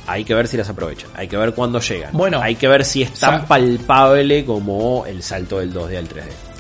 Hay 0.06 0.26
que 0.26 0.34
ver 0.34 0.48
si 0.50 0.58
las 0.58 0.68
aprovechan, 0.68 1.10
hay 1.16 1.28
que 1.30 1.38
ver 1.38 1.54
cuándo 1.54 1.80
llegan. 1.80 2.12
Bueno, 2.12 2.42
hay 2.42 2.56
que 2.56 2.68
ver 2.68 2.84
si 2.84 3.04
es 3.04 3.14
tan 3.14 3.46
palpable 3.46 4.44
como 4.44 5.06
el 5.06 5.24
salto 5.24 5.60
del 5.60 5.74
2D 5.74 5.98
al 5.98 6.10
3D. 6.10 6.53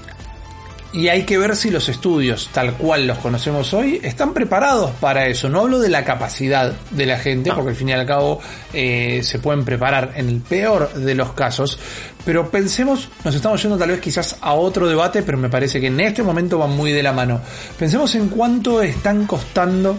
Y 0.94 1.08
hay 1.08 1.24
que 1.24 1.40
ver 1.40 1.56
si 1.56 1.72
los 1.72 1.90
estudios, 1.90 2.50
tal 2.54 2.74
cual 2.76 3.08
los 3.08 3.18
conocemos 3.18 3.74
hoy, 3.74 4.00
están 4.04 4.32
preparados 4.32 4.92
para 5.00 5.26
eso. 5.26 5.50
No 5.50 5.62
hablo 5.62 5.80
de 5.80 5.90
la 5.90 6.06
capacidad 6.06 6.72
de 6.92 7.06
la 7.08 7.18
gente, 7.18 7.52
porque 7.52 7.72
al 7.72 7.76
fin 7.76 7.90
y 7.90 7.94
al 7.94 8.06
cabo 8.06 8.40
eh, 8.74 9.22
se 9.24 9.40
pueden 9.40 9.66
preparar 9.66 10.14
en 10.16 10.30
el 10.30 10.40
peor 10.42 10.94
de 10.94 11.16
los 11.16 11.34
casos. 11.34 11.80
Pero 12.24 12.50
pensemos, 12.52 13.10
nos 13.24 13.34
estamos 13.34 13.60
yendo 13.62 13.78
tal 13.78 13.90
vez 13.90 14.00
quizás 14.00 14.38
a 14.40 14.54
otro 14.54 14.88
debate, 14.88 15.24
pero 15.24 15.38
me 15.38 15.50
parece 15.50 15.82
que 15.82 15.88
en 15.88 16.00
este 16.00 16.22
momento 16.22 16.60
van 16.60 16.70
muy 16.72 16.92
de 16.92 17.02
la 17.02 17.12
mano. 17.12 17.42
Pensemos 17.78 18.14
en 18.14 18.30
cuánto 18.30 18.82
están 18.84 19.26
costando 19.26 19.98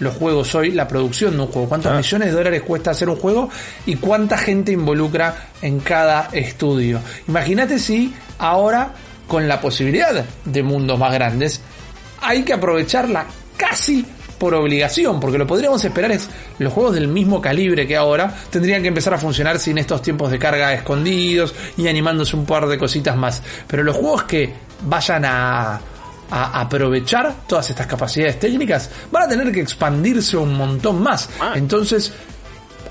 los 0.00 0.14
juegos 0.14 0.54
hoy, 0.54 0.72
la 0.72 0.86
producción 0.86 1.36
de 1.36 1.42
un 1.42 1.46
juego, 1.48 1.68
cuántos 1.68 1.92
Ah. 1.92 1.96
millones 1.96 2.28
de 2.28 2.34
dólares 2.34 2.62
cuesta 2.62 2.90
hacer 2.90 3.08
un 3.08 3.16
juego 3.16 3.48
y 3.86 3.96
cuánta 3.96 4.36
gente 4.36 4.72
involucra 4.72 5.48
en 5.62 5.80
cada 5.80 6.28
estudio. 6.32 7.00
Imagínate 7.28 7.78
si 7.78 8.12
ahora, 8.38 8.92
con 9.26 9.48
la 9.48 9.60
posibilidad 9.60 10.24
de 10.44 10.62
mundos 10.62 10.98
más 10.98 11.12
grandes, 11.12 11.60
hay 12.20 12.42
que 12.42 12.52
aprovecharla 12.52 13.26
casi 13.56 14.04
por 14.38 14.52
obligación, 14.54 15.20
porque 15.20 15.38
lo 15.38 15.46
podríamos 15.46 15.84
esperar 15.84 16.10
es 16.10 16.28
los 16.58 16.72
juegos 16.72 16.94
del 16.94 17.06
mismo 17.08 17.40
calibre 17.40 17.86
que 17.86 17.96
ahora 17.96 18.34
tendrían 18.50 18.82
que 18.82 18.88
empezar 18.88 19.14
a 19.14 19.18
funcionar 19.18 19.58
sin 19.58 19.78
estos 19.78 20.02
tiempos 20.02 20.30
de 20.30 20.38
carga 20.38 20.72
escondidos 20.74 21.54
y 21.76 21.86
animándose 21.88 22.34
un 22.36 22.44
par 22.44 22.66
de 22.66 22.76
cositas 22.76 23.16
más. 23.16 23.42
Pero 23.66 23.82
los 23.84 23.96
juegos 23.96 24.24
que 24.24 24.52
vayan 24.82 25.24
a, 25.24 25.80
a 26.30 26.60
aprovechar 26.60 27.32
todas 27.46 27.70
estas 27.70 27.86
capacidades 27.86 28.38
técnicas 28.40 28.90
van 29.10 29.22
a 29.22 29.28
tener 29.28 29.52
que 29.52 29.60
expandirse 29.60 30.36
un 30.36 30.54
montón 30.54 31.00
más. 31.00 31.30
Ah. 31.40 31.52
Entonces, 31.54 32.12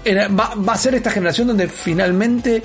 va, 0.07 0.53
va 0.55 0.73
a 0.73 0.77
ser 0.77 0.95
esta 0.95 1.11
generación 1.11 1.47
donde 1.49 1.67
finalmente 1.67 2.63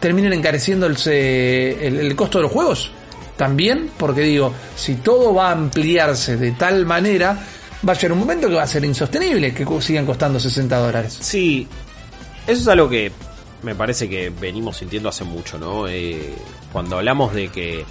terminen 0.00 0.32
encareciendo 0.32 0.86
el, 0.86 0.96
se- 0.96 1.86
el- 1.86 1.98
el 2.00 2.16
costo 2.16 2.38
de 2.38 2.42
los 2.42 2.52
juegos. 2.52 2.90
También, 3.36 3.90
porque 3.98 4.22
digo, 4.22 4.52
si 4.76 4.94
todo 4.96 5.34
va 5.34 5.50
a 5.50 5.52
ampliarse 5.52 6.36
de 6.36 6.52
tal 6.52 6.86
manera, 6.86 7.38
va 7.86 7.92
a 7.92 7.96
llegar 7.96 8.12
un 8.12 8.20
momento 8.20 8.48
que 8.48 8.54
va 8.54 8.62
a 8.62 8.66
ser 8.66 8.84
insostenible 8.84 9.52
que 9.52 9.66
sigan 9.80 10.06
costando 10.06 10.40
60 10.40 10.76
dólares. 10.78 11.18
Sí, 11.20 11.68
eso 12.46 12.60
es 12.62 12.68
algo 12.68 12.88
que 12.88 13.12
me 13.62 13.74
parece 13.74 14.08
que 14.08 14.30
venimos 14.30 14.78
sintiendo 14.78 15.08
hace 15.08 15.24
mucho, 15.24 15.58
¿no? 15.58 15.88
Eh, 15.88 16.34
cuando 16.72 16.96
hablamos 16.96 17.34
de 17.34 17.48
que 17.48 17.84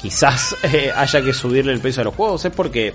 quizás 0.00 0.56
eh, 0.62 0.92
haya 0.94 1.22
que 1.22 1.32
subirle 1.32 1.72
el 1.72 1.80
precio 1.80 2.02
a 2.02 2.04
los 2.04 2.14
juegos, 2.14 2.44
es 2.44 2.52
porque 2.52 2.94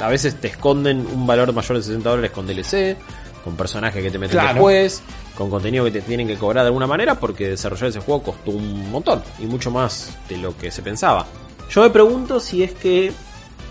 a 0.00 0.08
veces 0.08 0.40
te 0.40 0.48
esconden 0.48 1.06
un 1.06 1.26
valor 1.26 1.52
mayor 1.52 1.76
de 1.76 1.82
60 1.82 2.08
dólares 2.08 2.30
con 2.32 2.46
DLC, 2.46 2.96
con 3.44 3.54
personajes 3.56 4.02
que 4.02 4.10
te 4.10 4.18
meten 4.18 4.38
Claro. 4.38 4.54
después, 4.54 5.02
con 5.36 5.50
contenido 5.50 5.84
que 5.84 5.90
te 5.90 6.00
tienen 6.00 6.26
que 6.26 6.36
cobrar 6.36 6.64
de 6.64 6.68
alguna 6.68 6.86
manera, 6.86 7.14
porque 7.20 7.50
desarrollar 7.50 7.90
ese 7.90 8.00
juego 8.00 8.22
costó 8.22 8.50
un 8.52 8.90
montón 8.90 9.22
y 9.38 9.44
mucho 9.44 9.70
más 9.70 10.16
de 10.28 10.38
lo 10.38 10.56
que 10.56 10.70
se 10.70 10.82
pensaba. 10.82 11.26
Yo 11.70 11.82
me 11.82 11.90
pregunto 11.90 12.40
si 12.40 12.62
es 12.62 12.72
que 12.72 13.12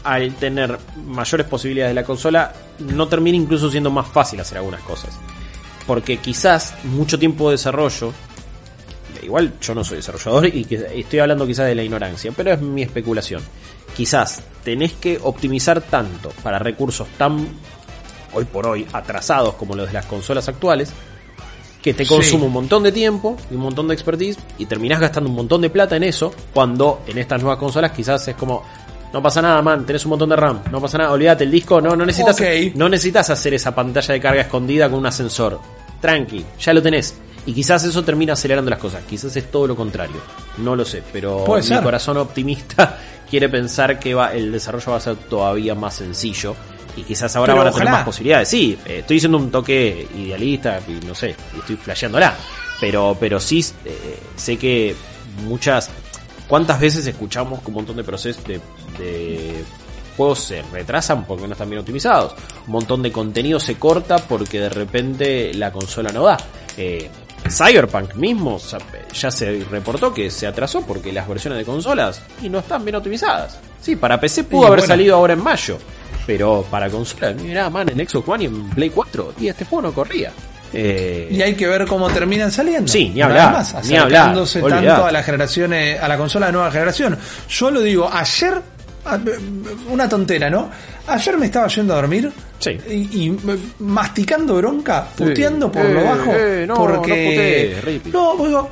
al 0.03 0.33
tener 0.35 0.77
mayores 1.07 1.47
posibilidades 1.47 1.91
de 1.91 2.01
la 2.01 2.05
consola, 2.05 2.53
no 2.79 3.07
termina 3.07 3.37
incluso 3.37 3.71
siendo 3.71 3.89
más 3.89 4.07
fácil 4.07 4.39
hacer 4.41 4.57
algunas 4.57 4.81
cosas. 4.81 5.17
Porque 5.87 6.17
quizás 6.17 6.75
mucho 6.83 7.17
tiempo 7.17 7.49
de 7.49 7.53
desarrollo, 7.55 8.13
igual 9.21 9.53
yo 9.61 9.73
no 9.73 9.83
soy 9.83 9.97
desarrollador 9.97 10.47
y 10.47 10.67
estoy 10.95 11.19
hablando 11.19 11.47
quizás 11.47 11.67
de 11.67 11.75
la 11.75 11.83
ignorancia, 11.83 12.31
pero 12.35 12.51
es 12.51 12.61
mi 12.61 12.81
especulación. 12.83 13.41
Quizás 13.95 14.43
tenés 14.63 14.93
que 14.93 15.19
optimizar 15.21 15.81
tanto 15.81 16.29
para 16.41 16.59
recursos 16.59 17.07
tan 17.17 17.47
hoy 18.33 18.45
por 18.45 18.67
hoy 18.67 18.87
atrasados 18.93 19.55
como 19.55 19.75
los 19.75 19.87
de 19.87 19.93
las 19.93 20.05
consolas 20.05 20.47
actuales, 20.47 20.91
que 21.81 21.93
te 21.93 22.05
Sí. 22.05 22.09
consume 22.13 22.45
un 22.45 22.53
montón 22.53 22.83
de 22.83 22.91
tiempo 22.91 23.35
y 23.51 23.55
un 23.55 23.61
montón 23.61 23.87
de 23.87 23.93
expertise 23.93 24.37
y 24.57 24.65
terminás 24.65 24.99
gastando 25.01 25.29
un 25.29 25.35
montón 25.35 25.61
de 25.61 25.69
plata 25.69 25.95
en 25.97 26.03
eso, 26.03 26.33
cuando 26.53 27.01
en 27.07 27.17
estas 27.17 27.41
nuevas 27.41 27.59
consolas 27.59 27.91
quizás 27.91 28.27
es 28.27 28.35
como 28.35 28.63
no 29.11 29.21
pasa 29.21 29.41
nada, 29.43 29.61
man, 29.61 29.85
tenés 29.85 30.03
un 30.05 30.09
montón 30.11 30.29
de 30.29 30.35
RAM, 30.35 30.61
no 30.71 30.81
pasa 30.81 30.97
nada, 30.97 31.11
olvídate 31.11 31.43
el 31.43 31.51
disco, 31.51 31.79
no, 31.79 31.95
no 31.95 32.03
necesitas 32.05 32.41
no 32.75 32.89
necesitas 32.89 33.29
hacer 33.29 33.53
esa 33.53 33.75
pantalla 33.75 34.13
de 34.13 34.19
carga 34.19 34.41
escondida 34.41 34.89
con 34.89 34.99
un 34.99 35.05
ascensor. 35.05 35.59
Tranqui, 36.01 36.43
ya 36.59 36.73
lo 36.73 36.81
tenés. 36.81 37.15
Y 37.45 37.53
quizás 37.53 37.83
eso 37.83 38.03
termina 38.03 38.33
acelerando 38.33 38.71
las 38.71 38.79
cosas. 38.79 39.03
Quizás 39.07 39.35
es 39.35 39.51
todo 39.51 39.67
lo 39.67 39.75
contrario. 39.75 40.15
No 40.57 40.75
lo 40.75 40.83
sé. 40.85 41.03
Pero 41.13 41.45
mi 41.45 41.81
corazón 41.81 42.17
optimista 42.17 42.97
quiere 43.29 43.49
pensar 43.49 43.99
que 43.99 44.13
va, 44.13 44.33
el 44.33 44.51
desarrollo 44.51 44.91
va 44.91 44.97
a 44.97 45.01
ser 45.01 45.15
todavía 45.15 45.75
más 45.75 45.95
sencillo. 45.95 46.55
Y 46.95 47.03
quizás 47.03 47.35
ahora 47.35 47.53
Pero 47.53 47.63
van 47.63 47.73
a 47.73 47.75
tener 47.75 47.91
más 47.91 48.03
posibilidades. 48.05 48.47
Sí, 48.49 48.77
eh, 48.85 48.99
estoy 48.99 49.15
diciendo 49.15 49.37
un 49.37 49.49
toque 49.49 50.07
idealista 50.15 50.79
y 50.87 51.05
no 51.05 51.15
sé, 51.15 51.35
y 51.55 51.59
estoy 51.59 51.75
flasheándola. 51.75 52.35
Pero, 52.79 53.17
pero 53.19 53.39
sí 53.39 53.65
eh, 53.85 54.19
sé 54.35 54.57
que 54.57 54.95
muchas. 55.45 55.89
¿Cuántas 56.47 56.79
veces 56.79 57.07
escuchamos 57.07 57.61
que 57.61 57.67
un 57.69 57.73
montón 57.75 57.95
de 57.95 58.03
procesos 58.03 58.43
de, 58.43 58.59
de 58.99 59.63
juegos 60.15 60.39
se 60.39 60.61
retrasan 60.63 61.25
porque 61.25 61.47
no 61.47 61.53
están 61.53 61.69
bien 61.69 61.79
optimizados? 61.79 62.35
Un 62.67 62.73
montón 62.73 63.01
de 63.01 63.11
contenido 63.11 63.59
se 63.59 63.75
corta 63.75 64.17
porque 64.17 64.59
de 64.59 64.69
repente 64.69 65.53
la 65.53 65.71
consola 65.71 66.11
no 66.11 66.23
da. 66.23 66.37
Eh, 66.77 67.09
Cyberpunk 67.49 68.15
mismo 68.15 68.59
ya 69.13 69.31
se 69.31 69.63
reportó 69.69 70.13
que 70.13 70.29
se 70.29 70.47
atrasó 70.47 70.81
porque 70.85 71.11
las 71.11 71.27
versiones 71.27 71.59
de 71.59 71.65
consolas 71.65 72.21
y 72.41 72.49
no 72.49 72.59
están 72.59 72.83
bien 72.85 72.95
optimizadas. 72.95 73.59
Sí, 73.81 73.95
para 73.95 74.19
PC 74.19 74.45
pudo 74.45 74.63
Y 74.63 74.65
haber 74.67 74.79
bueno. 74.79 74.93
salido 74.93 75.15
ahora 75.15 75.33
en 75.33 75.43
mayo, 75.43 75.77
pero 76.25 76.65
para 76.69 76.89
consola, 76.89 77.31
mira, 77.33 77.69
man, 77.69 77.89
en 77.89 78.07
Xbox 78.07 78.27
One 78.29 78.43
y 78.43 78.47
en 78.47 78.69
Play 78.71 78.89
4, 78.89 79.33
y 79.39 79.47
este 79.47 79.65
juego 79.65 79.83
no 79.89 79.93
corría. 79.93 80.31
Eh, 80.75 81.27
Y 81.31 81.41
hay 81.41 81.53
que 81.53 81.67
ver 81.67 81.85
cómo 81.85 82.09
terminan 82.09 82.51
saliendo. 82.51 82.91
Sí, 82.91 83.09
ni 83.09 83.19
Nada 83.19 83.29
hablar, 83.47 83.51
más, 83.53 83.73
ni 83.87 83.95
hablar, 83.95 84.21
acercándose 84.21 84.61
tanto 84.61 85.05
a 85.05 85.11
la 85.11 85.21
generación, 85.23 85.73
eh, 85.73 85.99
a 85.99 86.07
la 86.07 86.17
consola 86.17 86.47
de 86.47 86.51
nueva 86.53 86.71
generación. 86.71 87.17
Yo 87.47 87.69
lo 87.69 87.81
digo, 87.81 88.09
ayer, 88.11 88.59
una 89.89 90.07
tontera, 90.09 90.49
¿no? 90.49 90.69
Ayer 91.07 91.37
me 91.37 91.45
estaba 91.47 91.67
yendo 91.67 91.93
a 91.93 91.97
dormir 91.97 92.31
Sí. 92.59 92.71
y, 92.89 92.93
y, 92.93 93.29
eh, 93.29 93.57
masticando 93.79 94.55
bronca, 94.55 95.05
puteando 95.15 95.69
por 95.71 95.85
Eh, 95.85 95.93
lo 95.93 96.03
bajo. 96.05 96.31
eh, 96.33 96.65
no, 96.65 96.75
porque. 96.75 97.75
no 97.75 97.83
putees. 97.83 98.13
No, 98.13 98.45
digo, 98.45 98.69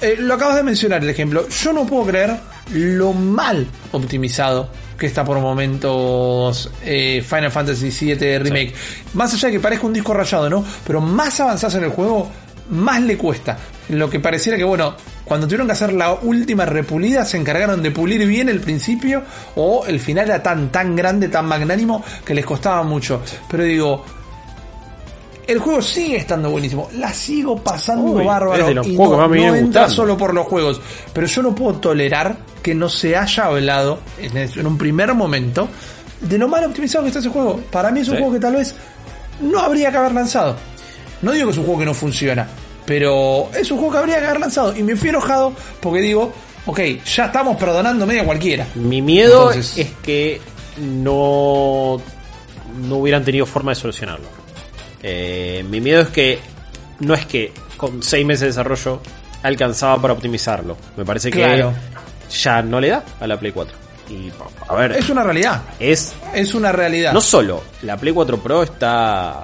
eh, 0.00 0.16
lo 0.18 0.34
acabas 0.34 0.56
de 0.56 0.62
mencionar 0.62 1.02
el 1.02 1.10
ejemplo. 1.10 1.48
Yo 1.48 1.72
no 1.72 1.86
puedo 1.86 2.06
creer 2.06 2.36
lo 2.72 3.12
mal 3.12 3.66
optimizado 3.92 4.68
que 4.98 5.06
está 5.06 5.24
por 5.24 5.38
momentos 5.38 6.70
eh, 6.82 7.22
Final 7.26 7.50
Fantasy 7.50 7.90
VII 7.90 8.38
Remake. 8.38 8.74
Más 9.14 9.32
allá 9.34 9.48
de 9.48 9.54
que 9.54 9.60
parezca 9.60 9.86
un 9.86 9.92
disco 9.92 10.14
rayado, 10.14 10.48
¿no? 10.48 10.64
Pero 10.86 11.00
más 11.00 11.38
avanzás 11.40 11.74
en 11.74 11.84
el 11.84 11.90
juego, 11.90 12.30
más 12.70 13.00
le 13.02 13.16
cuesta. 13.16 13.58
Lo 13.90 14.10
que 14.10 14.20
pareciera 14.20 14.56
que, 14.56 14.64
bueno, 14.64 14.94
cuando 15.24 15.46
tuvieron 15.46 15.66
que 15.66 15.74
hacer 15.74 15.92
la 15.92 16.12
última 16.14 16.64
repulida, 16.64 17.24
se 17.24 17.36
encargaron 17.36 17.82
de 17.82 17.90
pulir 17.90 18.26
bien 18.26 18.48
el 18.48 18.60
principio, 18.60 19.22
o 19.54 19.84
el 19.86 20.00
final 20.00 20.26
era 20.26 20.42
tan, 20.42 20.70
tan 20.70 20.96
grande, 20.96 21.28
tan 21.28 21.46
magnánimo, 21.46 22.02
que 22.24 22.34
les 22.34 22.44
costaba 22.44 22.82
mucho. 22.82 23.22
Pero 23.50 23.64
digo, 23.64 24.04
el 25.46 25.58
juego 25.58 25.80
sigue 25.82 26.16
estando 26.16 26.50
buenísimo. 26.50 26.88
La 26.94 27.12
sigo 27.12 27.56
pasando 27.62 28.12
Uy, 28.12 28.24
bárbaro. 28.24 28.60
es 28.60 28.66
de 28.68 28.74
los 28.74 28.86
y 28.86 28.96
juegos 28.96 29.16
no, 29.18 29.22
que 29.24 29.28
más 29.28 29.30
me 29.40 29.46
no 29.46 29.54
entra 29.54 29.88
solo 29.88 30.16
por 30.16 30.34
los 30.34 30.46
juegos. 30.46 30.80
Pero 31.12 31.26
yo 31.26 31.42
no 31.42 31.54
puedo 31.54 31.78
tolerar 31.78 32.36
que 32.62 32.74
no 32.74 32.88
se 32.88 33.16
haya 33.16 33.44
hablado 33.46 34.00
en, 34.18 34.36
en 34.36 34.66
un 34.66 34.76
primer 34.76 35.14
momento 35.14 35.68
de 36.20 36.38
lo 36.38 36.48
mal 36.48 36.64
optimizado 36.64 37.04
que 37.04 37.08
está 37.08 37.20
ese 37.20 37.28
juego. 37.28 37.60
Para 37.70 37.90
mí 37.90 38.00
es 38.00 38.08
un 38.08 38.14
Sí. 38.14 38.18
juego 38.20 38.34
que 38.34 38.40
tal 38.40 38.54
vez 38.56 38.74
no 39.40 39.60
habría 39.60 39.90
que 39.90 39.96
haber 39.98 40.12
lanzado. 40.12 40.56
No 41.22 41.32
digo 41.32 41.46
que 41.46 41.52
es 41.52 41.58
un 41.58 41.64
juego 41.64 41.80
que 41.80 41.86
no 41.86 41.94
funciona, 41.94 42.48
pero 42.84 43.48
es 43.56 43.70
un 43.70 43.78
juego 43.78 43.92
que 43.92 43.98
habría 43.98 44.18
que 44.20 44.26
haber 44.26 44.40
lanzado. 44.40 44.76
Y 44.76 44.82
me 44.82 44.96
fui 44.96 45.10
enojado 45.10 45.52
porque 45.80 46.00
digo, 46.00 46.32
ok, 46.66 46.80
ya 47.04 47.26
estamos 47.26 47.56
perdonando 47.56 48.04
medio 48.06 48.22
a 48.22 48.24
cualquiera. 48.24 48.66
Mi 48.74 49.00
miedo 49.00 49.50
Entonces- 49.52 49.78
es 49.78 49.90
que 50.02 50.40
no, 50.78 52.00
no 52.88 52.96
hubieran 52.96 53.24
tenido 53.24 53.46
forma 53.46 53.70
de 53.72 53.76
solucionarlo. 53.76 54.26
Eh, 55.08 55.64
mi 55.70 55.80
miedo 55.80 56.00
es 56.00 56.08
que 56.08 56.40
no 56.98 57.14
es 57.14 57.24
que 57.26 57.52
con 57.76 58.02
seis 58.02 58.26
meses 58.26 58.40
de 58.40 58.46
desarrollo 58.48 59.00
alcanzaba 59.44 60.02
para 60.02 60.14
optimizarlo. 60.14 60.76
Me 60.96 61.04
parece 61.04 61.30
que 61.30 61.38
Claro. 61.38 61.72
ya 62.42 62.60
no 62.62 62.80
le 62.80 62.88
da 62.88 63.04
a 63.20 63.26
la 63.28 63.38
Play 63.38 63.52
4. 63.52 63.76
Y 64.10 64.32
a 64.68 64.74
ver, 64.74 64.92
Es 64.92 65.08
una 65.08 65.22
realidad. 65.22 65.62
es 65.78 66.12
Es 66.34 66.54
una 66.54 66.72
realidad. 66.72 67.12
no 67.12 67.20
solo 67.20 67.62
la 67.82 67.96
Play 67.96 68.12
4 68.12 68.38
Pro 68.38 68.62
está 68.64 69.42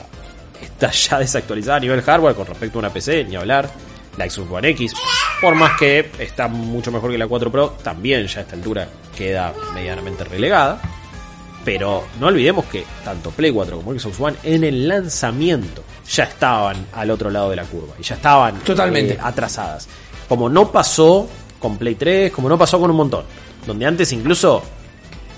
está 0.60 0.90
ya 1.10 1.18
desactualizada 1.20 1.76
a 1.76 1.80
nivel 1.80 2.02
hardware 2.02 2.34
con 2.34 2.46
respecto 2.46 2.78
a 2.78 2.80
una 2.80 2.90
PC, 2.90 3.24
ni 3.24 3.36
hablar. 3.36 3.70
La 4.16 4.28
Xbox 4.28 4.50
One 4.50 4.68
X, 4.70 4.92
por 5.40 5.54
más 5.54 5.78
que 5.78 6.10
está 6.18 6.46
mucho 6.46 6.90
mejor 6.92 7.10
que 7.12 7.16
la 7.18 7.26
4 7.28 7.50
Pro, 7.50 7.70
también 7.82 8.26
ya 8.26 8.40
a 8.40 8.42
esta 8.42 8.56
altura 8.56 8.86
queda 9.16 9.54
medianamente 9.74 10.22
relegada. 10.24 10.80
Pero 11.64 12.04
no 12.18 12.26
olvidemos 12.26 12.64
que 12.66 12.84
tanto 13.04 13.30
Play 13.30 13.52
4 13.52 13.76
como 13.76 13.98
Xbox 13.98 14.20
One 14.20 14.36
en 14.42 14.64
el 14.64 14.88
lanzamiento 14.88 15.84
ya 16.08 16.24
estaban 16.24 16.86
al 16.92 17.10
otro 17.10 17.30
lado 17.30 17.50
de 17.50 17.56
la 17.56 17.64
curva 17.64 17.94
y 17.98 18.02
ya 18.02 18.16
estaban 18.16 18.58
Totalmente. 18.60 19.14
eh, 19.14 19.18
atrasadas. 19.22 19.88
Como 20.28 20.48
no 20.48 20.72
pasó 20.72 21.28
con 21.60 21.76
Play 21.78 21.94
3, 21.94 22.32
como 22.32 22.48
no 22.48 22.58
pasó 22.58 22.80
con 22.80 22.90
un 22.90 22.96
montón. 22.96 23.24
Donde 23.66 23.86
antes 23.86 24.12
incluso 24.12 24.62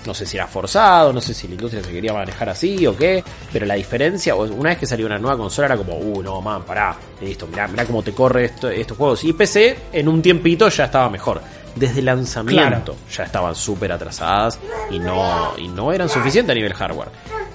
no 0.05 0.13
sé 0.13 0.25
si 0.25 0.37
era 0.37 0.47
forzado, 0.47 1.11
no 1.11 1.21
sé 1.21 1.33
si 1.33 1.47
la 1.47 1.55
industria 1.55 1.83
se 1.83 1.91
quería 1.91 2.13
manejar 2.13 2.49
así 2.49 2.85
o 2.85 2.95
qué, 2.95 3.23
pero 3.51 3.65
la 3.65 3.73
diferencia, 3.75 4.35
una 4.35 4.69
vez 4.69 4.77
que 4.77 4.85
salió 4.85 5.05
una 5.07 5.17
nueva 5.17 5.35
consola 5.37 5.67
era 5.67 5.77
como, 5.77 5.95
uh, 5.97 6.21
no, 6.21 6.41
man, 6.41 6.63
pará, 6.63 6.95
listo, 7.21 7.47
mirá, 7.47 7.67
mirá 7.67 7.85
cómo 7.85 8.03
te 8.03 8.11
corre 8.13 8.45
esto, 8.45 8.69
estos 8.69 8.97
juegos. 8.97 9.23
Y 9.23 9.33
PC 9.33 9.77
en 9.91 10.07
un 10.07 10.21
tiempito 10.21 10.69
ya 10.69 10.85
estaba 10.85 11.09
mejor. 11.09 11.41
Desde 11.75 11.99
el 11.99 12.05
lanzamiento 12.05 12.95
ya 13.11 13.23
estaban 13.23 13.53
súper 13.55 13.91
atrasadas 13.91 14.59
y 14.89 14.99
no, 14.99 15.53
y 15.57 15.67
no 15.67 15.91
eran 15.91 16.09
suficientes 16.09 16.51
a 16.51 16.55
nivel 16.55 16.73
hardware. 16.73 17.09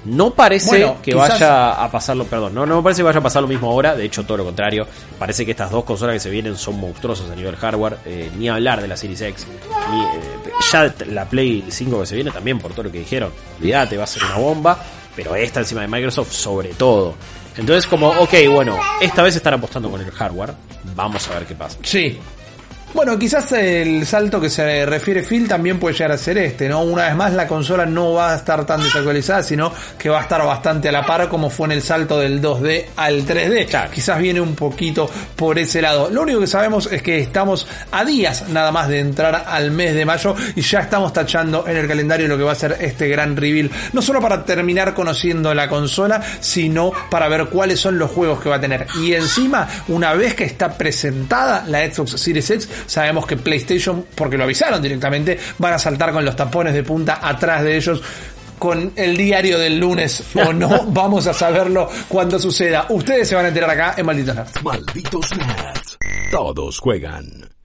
No 0.04 0.30
parece 0.30 0.66
Bueno, 0.68 0.96
que 1.02 1.12
quizás- 1.12 1.28
vaya 1.28 1.72
a 1.72 1.90
pasarlo, 1.90 2.24
perdón, 2.24 2.54
no, 2.54 2.64
no 2.64 2.76
me 2.76 2.82
parece 2.82 3.00
que 3.00 3.04
vaya 3.04 3.18
a 3.18 3.22
pasar 3.22 3.42
lo 3.42 3.48
mismo 3.48 3.70
ahora, 3.70 3.94
de 3.94 4.04
hecho 4.04 4.24
todo 4.24 4.38
lo 4.38 4.44
contrario, 4.44 4.86
parece 5.18 5.44
que 5.44 5.50
estas 5.50 5.70
dos 5.70 5.84
consolas 5.84 6.14
que 6.14 6.20
se 6.20 6.30
vienen 6.30 6.56
son 6.56 6.80
monstruosas 6.80 7.28
a 7.30 7.36
nivel 7.36 7.54
hardware, 7.56 7.98
eh, 8.06 8.30
ni 8.38 8.48
hablar 8.48 8.80
de 8.80 8.88
la 8.88 8.96
Series 8.96 9.20
X, 9.20 9.46
ni, 9.92 10.00
eh, 10.02 10.52
ya 10.72 10.94
la 11.06 11.26
Play 11.26 11.64
5 11.68 12.00
que 12.00 12.06
se 12.06 12.14
viene 12.14 12.30
también 12.30 12.58
por 12.58 12.70
todo 12.72 12.84
lo 12.84 12.92
que 12.92 13.00
dijeron, 13.00 13.30
olvídate, 13.58 13.98
va 13.98 14.04
a 14.04 14.06
ser 14.06 14.24
una 14.24 14.36
bomba, 14.38 14.78
pero 15.14 15.34
esta 15.36 15.60
encima 15.60 15.82
de 15.82 15.88
Microsoft 15.88 16.32
sobre 16.32 16.70
todo. 16.70 17.14
Entonces 17.58 17.86
como, 17.86 18.08
ok, 18.08 18.32
bueno, 18.50 18.78
esta 19.02 19.22
vez 19.22 19.36
están 19.36 19.52
apostando 19.54 19.90
con 19.90 20.00
el 20.00 20.10
hardware, 20.10 20.54
vamos 20.94 21.28
a 21.28 21.34
ver 21.34 21.44
qué 21.46 21.54
pasa. 21.54 21.76
Sí. 21.82 22.18
Bueno, 22.92 23.16
quizás 23.16 23.52
el 23.52 24.04
salto 24.04 24.40
que 24.40 24.50
se 24.50 24.84
refiere 24.84 25.22
Phil 25.22 25.46
también 25.46 25.78
puede 25.78 25.94
llegar 25.94 26.10
a 26.10 26.18
ser 26.18 26.36
este, 26.38 26.68
¿no? 26.68 26.82
Una 26.82 27.04
vez 27.04 27.14
más 27.14 27.32
la 27.32 27.46
consola 27.46 27.86
no 27.86 28.14
va 28.14 28.32
a 28.32 28.36
estar 28.36 28.66
tan 28.66 28.82
desactualizada, 28.82 29.44
sino 29.44 29.72
que 29.96 30.08
va 30.08 30.18
a 30.18 30.22
estar 30.22 30.44
bastante 30.44 30.88
a 30.88 30.92
la 30.92 31.06
par 31.06 31.28
como 31.28 31.50
fue 31.50 31.66
en 31.66 31.72
el 31.72 31.82
salto 31.82 32.18
del 32.18 32.42
2D 32.42 32.86
al 32.96 33.24
3D. 33.24 33.66
Claro. 33.68 33.92
Quizás 33.92 34.18
viene 34.18 34.40
un 34.40 34.56
poquito 34.56 35.08
por 35.36 35.56
ese 35.60 35.80
lado. 35.80 36.10
Lo 36.10 36.22
único 36.22 36.40
que 36.40 36.48
sabemos 36.48 36.90
es 36.90 37.00
que 37.00 37.20
estamos 37.20 37.64
a 37.92 38.04
días 38.04 38.48
nada 38.48 38.72
más 38.72 38.88
de 38.88 38.98
entrar 38.98 39.44
al 39.46 39.70
mes 39.70 39.94
de 39.94 40.04
mayo 40.04 40.34
y 40.56 40.60
ya 40.60 40.80
estamos 40.80 41.12
tachando 41.12 41.68
en 41.68 41.76
el 41.76 41.86
calendario 41.86 42.26
lo 42.26 42.36
que 42.36 42.42
va 42.42 42.52
a 42.52 42.56
ser 42.56 42.76
este 42.80 43.06
gran 43.06 43.36
reveal. 43.36 43.70
No 43.92 44.02
solo 44.02 44.20
para 44.20 44.44
terminar 44.44 44.94
conociendo 44.94 45.54
la 45.54 45.68
consola, 45.68 46.20
sino 46.40 46.90
para 47.08 47.28
ver 47.28 47.46
cuáles 47.46 47.78
son 47.78 48.00
los 48.00 48.10
juegos 48.10 48.40
que 48.40 48.48
va 48.48 48.56
a 48.56 48.60
tener. 48.60 48.88
Y 49.00 49.14
encima, 49.14 49.68
una 49.86 50.12
vez 50.14 50.34
que 50.34 50.44
está 50.44 50.76
presentada 50.76 51.64
la 51.68 51.88
Xbox 51.88 52.20
Series 52.20 52.50
X, 52.50 52.68
sabemos 52.86 53.26
que 53.26 53.36
PlayStation, 53.36 54.06
porque 54.14 54.36
lo 54.36 54.44
avisaron 54.44 54.82
directamente, 54.82 55.38
van 55.58 55.74
a 55.74 55.78
saltar 55.78 56.12
con 56.12 56.24
los 56.24 56.36
tapones 56.36 56.74
de 56.74 56.82
punta 56.82 57.20
atrás 57.22 57.62
de 57.62 57.76
ellos 57.76 58.02
con 58.58 58.92
el 58.94 59.16
diario 59.16 59.58
del 59.58 59.78
lunes 59.78 60.22
o 60.34 60.52
no, 60.52 60.84
vamos 60.88 61.26
a 61.26 61.32
saberlo 61.32 61.88
cuando 62.08 62.38
suceda. 62.38 62.86
Ustedes 62.90 63.28
se 63.28 63.34
van 63.34 63.46
a 63.46 63.48
enterar 63.48 63.70
acá 63.70 63.94
en 63.96 64.06
Malditos 64.06 64.34
Nerds. 64.36 64.62
Malditos 64.62 65.30
nerds. 65.36 65.98
Todos 66.30 66.78
juegan. 66.78 67.59